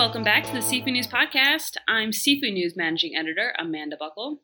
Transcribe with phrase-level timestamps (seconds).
[0.00, 1.76] Welcome back to the Seafood News Podcast.
[1.86, 4.40] I'm Seafood News Managing Editor Amanda Buckle.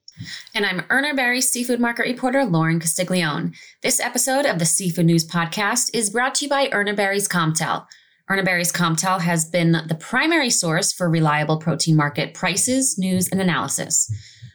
[0.54, 3.54] And I'm Urner Barry seafood market reporter Lauren Castiglione.
[3.80, 7.86] This episode of the Seafood News Podcast is brought to you by Urner Barry's Comtel.
[8.30, 13.40] Urner Barry's Comtel has been the primary source for reliable protein market prices, news, and
[13.40, 14.12] analysis.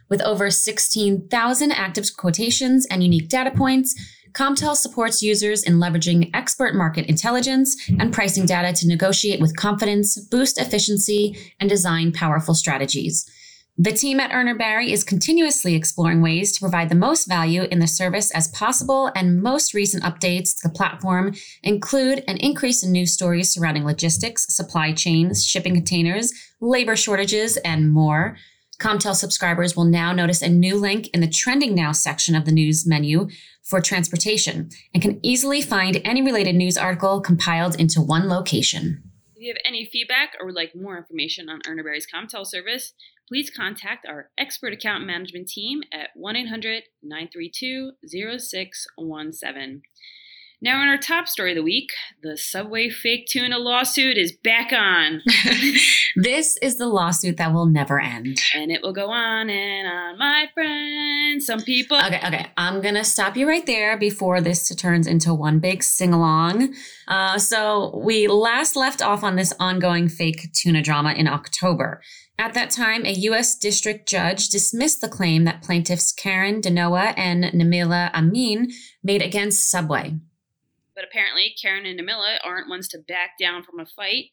[0.08, 4.00] With over 16,000 active quotations and unique data points,
[4.34, 10.18] Comtel supports users in leveraging expert market intelligence and pricing data to negotiate with confidence,
[10.18, 13.30] boost efficiency, and design powerful strategies.
[13.78, 17.80] The team at Urner Barry is continuously exploring ways to provide the most value in
[17.80, 22.92] the service as possible, and most recent updates to the platform include an increase in
[22.92, 28.38] news stories surrounding logistics, supply chains, shipping containers, labor shortages, and more.
[28.82, 32.52] Comtel subscribers will now notice a new link in the Trending Now section of the
[32.52, 33.30] news menu
[33.62, 39.04] for transportation and can easily find any related news article compiled into one location.
[39.36, 42.94] If you have any feedback or would like more information on Urner Barry's Comtel service,
[43.28, 49.84] please contact our expert account management team at 1 800 932 0617.
[50.64, 51.90] Now, in our top story of the week,
[52.22, 55.24] the Subway fake tuna lawsuit is back on.
[56.18, 58.40] this is the lawsuit that will never end.
[58.54, 61.42] And it will go on and on, my friend.
[61.42, 61.98] Some people.
[61.98, 62.52] Okay, okay.
[62.58, 66.76] I'm going to stop you right there before this turns into one big sing along.
[67.08, 72.04] Uh, so, we last left off on this ongoing fake tuna drama in October.
[72.38, 73.58] At that time, a U.S.
[73.58, 78.72] district judge dismissed the claim that plaintiffs Karen Dhanowa and Namila Amin
[79.04, 80.20] made against Subway.
[81.02, 84.26] But apparently, Karen and Amila aren't ones to back down from a fight.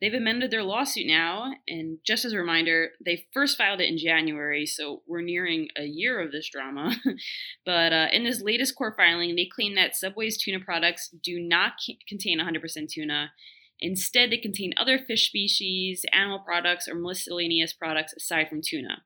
[0.00, 3.96] They've amended their lawsuit now, and just as a reminder, they first filed it in
[3.96, 6.96] January, so we're nearing a year of this drama.
[7.64, 11.74] but uh, in this latest court filing, they claim that Subway's tuna products do not
[12.08, 13.30] contain 100% tuna.
[13.78, 19.04] Instead, they contain other fish species, animal products, or miscellaneous products aside from tuna.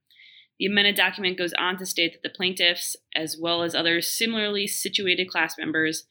[0.61, 4.67] The amended document goes on to state that the plaintiffs, as well as other similarly
[4.67, 6.05] situated class members,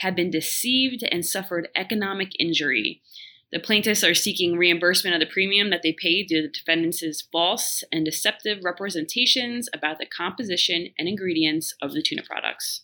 [0.00, 3.00] have been deceived and suffered economic injury.
[3.50, 7.22] The plaintiffs are seeking reimbursement of the premium that they paid due to the defendants'
[7.32, 12.82] false and deceptive representations about the composition and ingredients of the tuna products.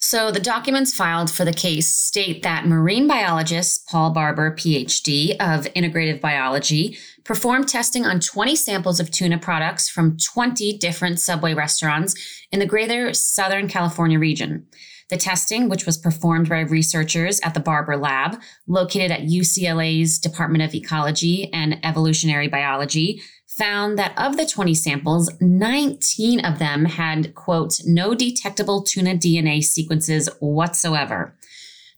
[0.00, 5.64] So, the documents filed for the case state that marine biologist Paul Barber, PhD, of
[5.74, 12.14] integrative biology, performed testing on 20 samples of tuna products from 20 different Subway restaurants
[12.52, 14.68] in the greater Southern California region.
[15.10, 20.62] The testing, which was performed by researchers at the Barber Lab, located at UCLA's Department
[20.62, 27.34] of Ecology and Evolutionary Biology, found that of the 20 samples, 19 of them had,
[27.34, 31.34] quote, no detectable tuna DNA sequences whatsoever.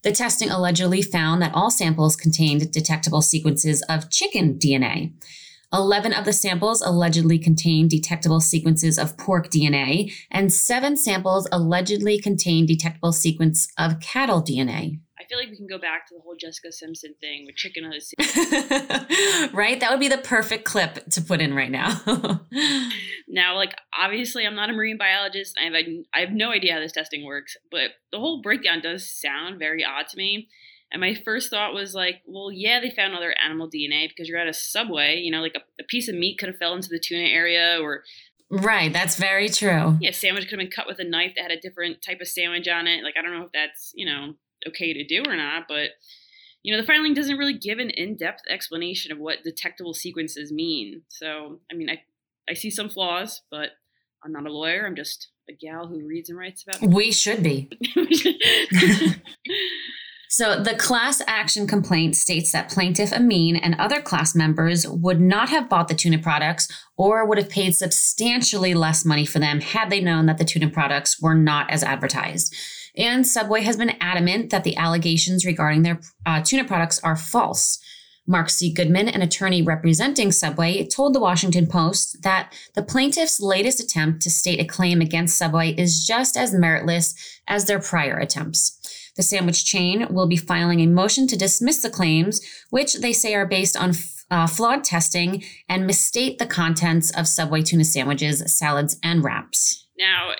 [0.03, 5.11] The testing allegedly found that all samples contained detectable sequences of chicken DNA.
[5.73, 12.19] 11 of the samples allegedly contained detectable sequences of pork DNA, and seven samples allegedly
[12.19, 14.99] contained detectable sequence of cattle DNA.
[15.21, 17.85] I feel like we can go back to the whole Jessica Simpson thing with chicken
[17.85, 18.13] on his
[19.53, 19.79] right?
[19.79, 22.01] That would be the perfect clip to put in right now.
[23.27, 25.57] now, like obviously, I'm not a marine biologist.
[25.61, 25.73] I have
[26.13, 29.85] I have no idea how this testing works, but the whole breakdown does sound very
[29.85, 30.47] odd to me.
[30.91, 34.37] And my first thought was like, well, yeah, they found other animal DNA because you're
[34.37, 35.17] at a subway.
[35.17, 37.79] You know, like a, a piece of meat could have fell into the tuna area
[37.81, 38.03] or
[38.53, 39.97] Right, that's very true.
[40.01, 42.27] Yeah, sandwich could have been cut with a knife that had a different type of
[42.27, 43.01] sandwich on it.
[43.01, 44.33] Like I don't know if that's, you know,
[44.67, 45.91] okay to do or not, but
[46.61, 51.03] you know, the filing doesn't really give an in-depth explanation of what detectable sequences mean.
[51.07, 52.01] So, I mean, I
[52.49, 53.69] I see some flaws, but
[54.23, 54.85] I'm not a lawyer.
[54.85, 56.81] I'm just a gal who reads and writes about.
[56.81, 57.69] We should be.
[60.33, 65.49] So the class action complaint states that plaintiff Amin and other class members would not
[65.49, 69.89] have bought the tuna products or would have paid substantially less money for them had
[69.89, 72.55] they known that the tuna products were not as advertised.
[72.95, 77.77] And Subway has been adamant that the allegations regarding their uh, tuna products are false.
[78.25, 78.71] Mark C.
[78.71, 84.29] Goodman, an attorney representing Subway, told the Washington Post that the plaintiff's latest attempt to
[84.29, 87.15] state a claim against Subway is just as meritless
[87.49, 88.77] as their prior attempts.
[89.17, 93.35] The sandwich chain will be filing a motion to dismiss the claims, which they say
[93.35, 93.93] are based on
[94.29, 99.87] uh, flawed testing and misstate the contents of Subway tuna sandwiches, salads, and wraps.
[99.97, 100.31] Now,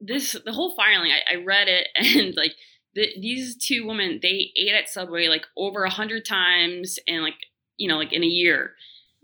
[0.00, 2.52] this the whole filing, I, I read it and like
[2.94, 7.34] the, these two women, they ate at Subway like over a hundred times and like
[7.76, 8.72] you know like in a year.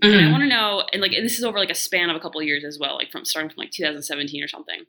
[0.03, 0.13] Mm-hmm.
[0.13, 0.33] And I mm-hmm.
[0.33, 2.41] want to know, and like and this is over like a span of a couple
[2.41, 4.85] of years as well, like from starting from like 2017 or something.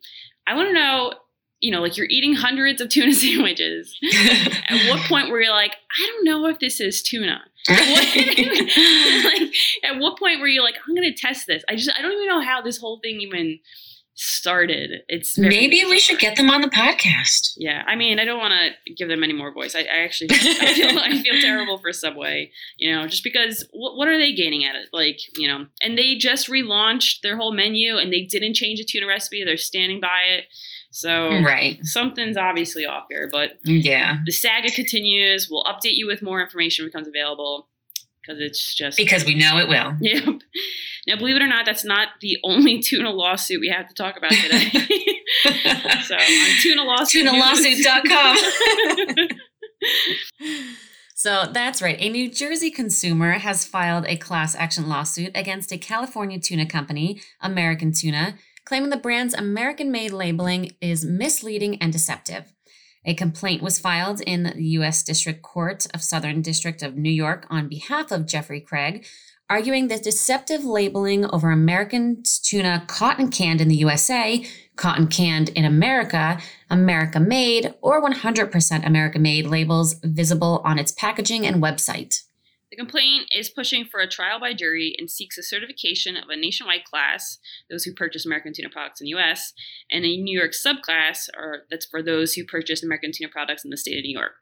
[0.46, 1.14] I want to know
[1.64, 3.96] you know, like you're eating hundreds of tuna sandwiches.
[4.68, 7.40] at what point were you like, I don't know if this is tuna?
[7.68, 7.78] like,
[9.82, 11.64] at what point were you like, I'm going to test this?
[11.66, 13.60] I just, I don't even know how this whole thing even
[14.16, 14.90] started.
[15.08, 17.54] It's maybe we should get them on the podcast.
[17.56, 19.74] Yeah, I mean, I don't want to give them any more voice.
[19.74, 22.50] I, I actually I feel, I feel terrible for Subway.
[22.76, 24.88] You know, just because what, what are they gaining at it?
[24.92, 28.84] Like, you know, and they just relaunched their whole menu and they didn't change the
[28.84, 29.42] tuna recipe.
[29.42, 30.44] They're standing by it.
[30.94, 31.84] So right.
[31.84, 35.48] something's obviously off here, but yeah, the saga continues.
[35.50, 37.66] We'll update you with more information becomes available
[38.22, 39.96] because it's just because we know it will.
[40.00, 40.42] Yep.
[41.08, 44.16] Now, believe it or not, that's not the only tuna lawsuit we have to talk
[44.16, 44.70] about today.
[46.04, 48.36] so on tuna lawsuit, tunalawsuit.com.
[51.16, 51.96] So that's right.
[51.98, 57.20] A New Jersey consumer has filed a class action lawsuit against a California tuna company,
[57.40, 62.52] American Tuna, claiming the brand's American made labeling is misleading and deceptive.
[63.04, 65.02] A complaint was filed in the U.S.
[65.02, 69.04] District Court of Southern District of New York on behalf of Jeffrey Craig,
[69.50, 74.44] arguing that deceptive labeling over American tuna cotton canned in the USA,
[74.76, 76.40] cotton canned in America,
[76.70, 82.22] America made, or 100% America made labels visible on its packaging and website.
[82.74, 86.34] The complaint is pushing for a trial by jury and seeks a certification of a
[86.34, 87.38] nationwide class,
[87.70, 89.52] those who purchase American tuna products in the US,
[89.92, 93.70] and a New York subclass, or that's for those who purchase American tuna products in
[93.70, 94.32] the state of New York.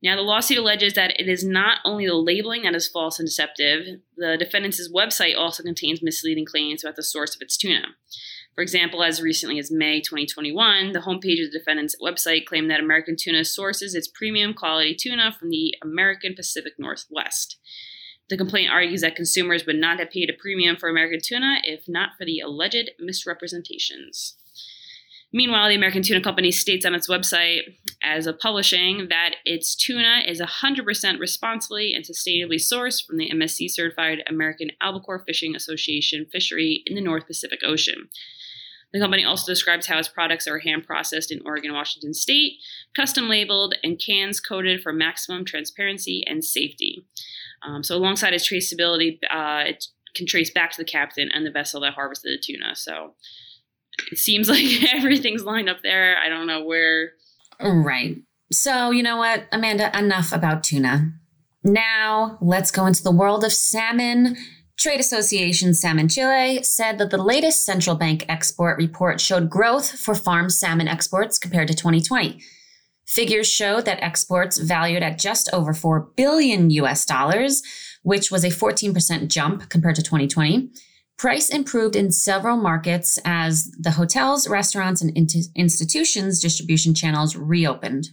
[0.00, 3.26] Now, the lawsuit alleges that it is not only the labeling that is false and
[3.26, 7.96] deceptive, the defendant's website also contains misleading claims about the source of its tuna.
[8.56, 12.80] For example, as recently as May 2021, the homepage of the defendant's website claimed that
[12.80, 17.58] American Tuna sources its premium quality tuna from the American Pacific Northwest.
[18.30, 21.86] The complaint argues that consumers would not have paid a premium for American tuna if
[21.86, 24.36] not for the alleged misrepresentations.
[25.32, 27.62] Meanwhile, the American Tuna Company states on its website,
[28.02, 33.70] as of publishing, that its tuna is 100% responsibly and sustainably sourced from the MSC
[33.70, 38.08] certified American Albacore Fishing Association fishery in the North Pacific Ocean.
[38.96, 42.54] The company also describes how its products are hand processed in Oregon, Washington state,
[42.94, 47.04] custom labeled, and cans coated for maximum transparency and safety.
[47.62, 49.84] Um, so, alongside its traceability, uh, it
[50.14, 52.74] can trace back to the captain and the vessel that harvested the tuna.
[52.74, 53.12] So,
[54.10, 54.64] it seems like
[54.94, 56.16] everything's lined up there.
[56.16, 57.10] I don't know where.
[57.60, 58.16] Right.
[58.50, 61.12] So, you know what, Amanda, enough about tuna.
[61.62, 64.38] Now, let's go into the world of salmon
[64.78, 70.14] Trade Association Salmon Chile said that the latest central bank export report showed growth for
[70.14, 72.42] farm salmon exports compared to 2020.
[73.06, 77.62] Figures show that exports valued at just over 4 billion US dollars,
[78.02, 80.68] which was a 14% jump compared to 2020.
[81.16, 85.16] Price improved in several markets as the hotels, restaurants, and
[85.54, 88.10] institutions distribution channels reopened.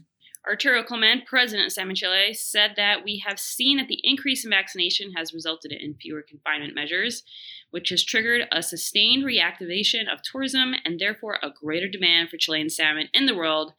[0.48, 4.52] Arturo Clement, president of Salmon Chile, said that we have seen that the increase in
[4.52, 7.24] vaccination has resulted in fewer confinement measures,
[7.72, 12.70] which has triggered a sustained reactivation of tourism and therefore a greater demand for Chilean
[12.70, 13.74] salmon in the world,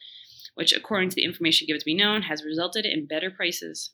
[0.55, 3.91] which, according to the information given to be known, has resulted in better prices.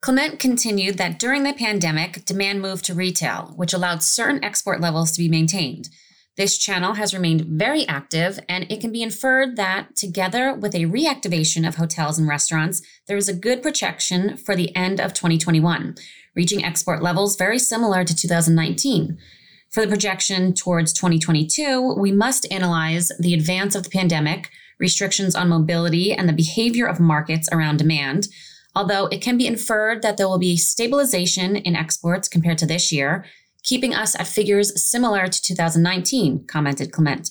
[0.00, 5.10] Clement continued that during the pandemic, demand moved to retail, which allowed certain export levels
[5.10, 5.88] to be maintained.
[6.36, 10.84] This channel has remained very active, and it can be inferred that, together with a
[10.84, 15.94] reactivation of hotels and restaurants, there is a good projection for the end of 2021,
[16.34, 19.16] reaching export levels very similar to 2019.
[19.70, 25.48] For the projection towards 2022, we must analyze the advance of the pandemic, restrictions on
[25.48, 28.28] mobility, and the behavior of markets around demand.
[28.74, 32.92] Although it can be inferred that there will be stabilization in exports compared to this
[32.92, 33.24] year,
[33.66, 37.30] keeping us at figures similar to 2019, commented Clement.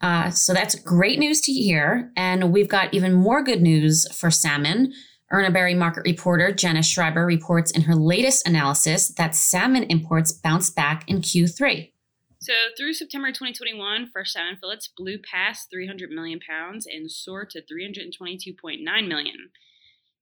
[0.00, 2.12] Uh, so that's great news to hear.
[2.16, 4.92] And we've got even more good news for salmon.
[5.32, 10.76] Urner Barry market reporter Jenna Schreiber reports in her latest analysis that salmon imports bounced
[10.76, 11.90] back in Q3.
[12.38, 17.62] So through September 2021, fresh salmon fillets blew past 300 million pounds and soared to
[17.62, 19.50] 322.9 million.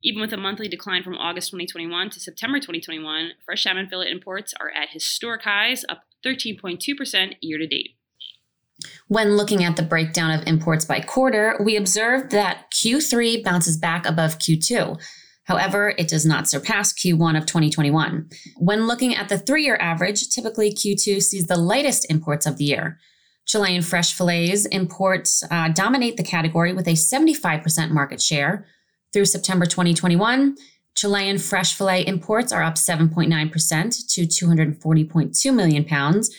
[0.04, 4.52] Even with a monthly decline from August 2021 to September 2021, fresh salmon fillet imports
[4.60, 7.96] are at historic highs, up 13.2% year to date.
[9.08, 14.04] When looking at the breakdown of imports by quarter, we observed that Q3 bounces back
[14.04, 15.00] above Q2.
[15.44, 18.28] However, it does not surpass Q1 of 2021.
[18.58, 22.64] When looking at the three year average, typically Q2 sees the lightest imports of the
[22.64, 22.98] year.
[23.46, 28.66] Chilean fresh fillets imports uh, dominate the category with a 75% market share,
[29.14, 30.58] through September 2021,
[30.94, 36.30] Chilean fresh fillet imports are up 7.9% to 240.2 million pounds,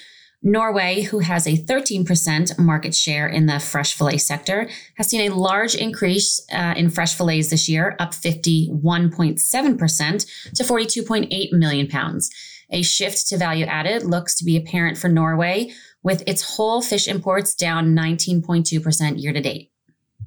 [0.43, 5.35] Norway, who has a 13% market share in the fresh fillet sector, has seen a
[5.35, 12.29] large increase uh, in fresh fillets this year, up 51.7% to 42.8 million pounds.
[12.69, 15.71] A shift to value added looks to be apparent for Norway,
[16.03, 19.71] with its whole fish imports down 19.2% year to date.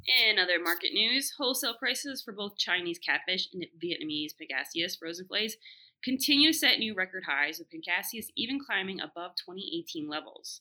[0.06, 5.56] In other market news, wholesale prices for both Chinese catfish and Vietnamese pangasius frozen fillets
[6.04, 10.60] continue to set new record highs, with Pangasius even climbing above 2018 levels.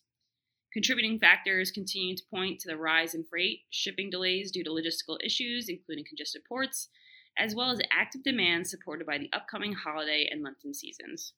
[0.73, 5.17] Contributing factors continue to point to the rise in freight, shipping delays due to logistical
[5.23, 6.89] issues, including congested ports,
[7.37, 11.33] as well as active demand supported by the upcoming holiday and Lenten seasons.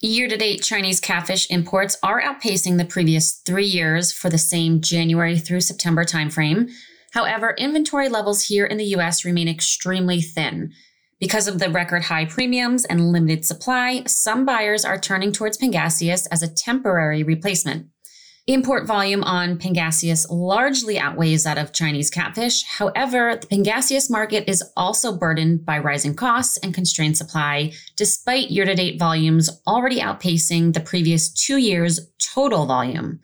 [0.00, 4.80] Year to date, Chinese catfish imports are outpacing the previous three years for the same
[4.80, 6.70] January through September timeframe.
[7.14, 10.72] However, inventory levels here in the US remain extremely thin,
[11.20, 16.26] because of the record high premiums and limited supply, some buyers are turning towards Pangasius
[16.32, 17.86] as a temporary replacement.
[18.48, 22.64] Import volume on Pangasius largely outweighs that of Chinese catfish.
[22.64, 28.64] However, the Pangasius market is also burdened by rising costs and constrained supply, despite year
[28.64, 33.20] to date volumes already outpacing the previous two years' total volume.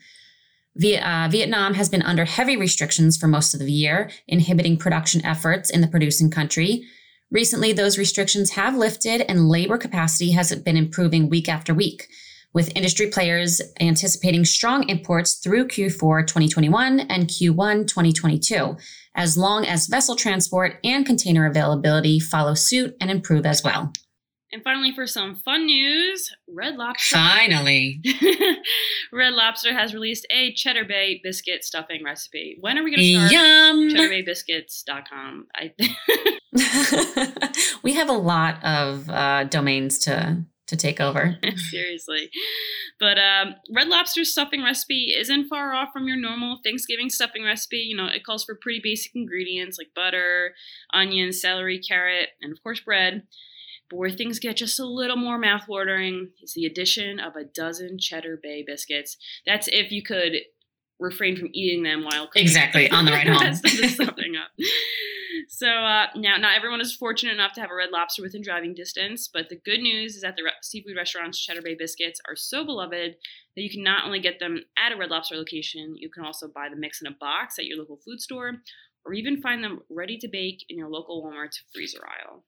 [0.77, 5.71] Uh, Vietnam has been under heavy restrictions for most of the year, inhibiting production efforts
[5.71, 6.85] in the producing country.
[7.31, 12.09] Recently, those restrictions have lifted and labor capacity has been improving week after week,
[12.53, 18.77] with industry players anticipating strong imports through Q4 2021 and Q1 2022,
[19.15, 23.93] as long as vessel transport and container availability follow suit and improve as well.
[24.53, 27.17] And finally, for some fun news, Red Lobster.
[27.17, 28.03] Finally.
[29.13, 32.57] Red Lobster has released a Cheddar Bay biscuit stuffing recipe.
[32.61, 33.33] When are we going to start?
[33.33, 33.91] Yum.
[33.91, 35.47] CheddarBayBiscuits.com.
[35.55, 35.73] I
[37.85, 41.37] we have a lot of uh, domains to to take over.
[41.71, 42.31] Seriously.
[42.99, 47.79] But um, Red Lobster's stuffing recipe isn't far off from your normal Thanksgiving stuffing recipe.
[47.79, 50.55] You know, it calls for pretty basic ingredients like butter,
[50.95, 53.25] onion, celery, carrot, and of course bread.
[53.91, 57.99] But where things get just a little more mouthwatering is the addition of a dozen
[57.99, 59.17] Cheddar Bay biscuits.
[59.45, 60.35] That's if you could
[61.01, 62.43] refrain from eating them while cooking.
[62.43, 63.55] Exactly, on the ride home.
[63.55, 64.51] something up.
[65.49, 68.75] So uh, now, not everyone is fortunate enough to have a Red Lobster within driving
[68.75, 72.37] distance, but the good news is that the re- seafood restaurant's Cheddar Bay biscuits are
[72.37, 73.17] so beloved
[73.57, 76.47] that you can not only get them at a Red Lobster location, you can also
[76.47, 78.53] buy the mix in a box at your local food store,
[79.05, 82.45] or even find them ready to bake in your local Walmart freezer aisle.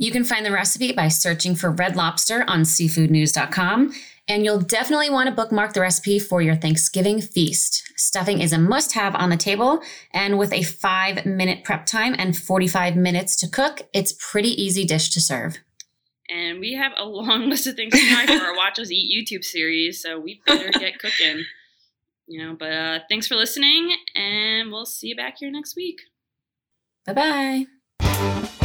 [0.00, 3.92] You can find the recipe by searching for Red Lobster on seafoodnews.com,
[4.28, 7.82] and you'll definitely want to bookmark the recipe for your Thanksgiving feast.
[7.96, 9.82] Stuffing is a must have on the table,
[10.14, 14.86] and with a five minute prep time and 45 minutes to cook, it's pretty easy
[14.86, 15.58] dish to serve.
[16.30, 19.14] And we have a long list of things to try for our Watch Us Eat
[19.14, 21.44] YouTube series, so we better get cooking.
[22.26, 25.98] You know, but uh, thanks for listening, and we'll see you back here next week.
[27.04, 27.66] Bye
[28.00, 28.60] bye.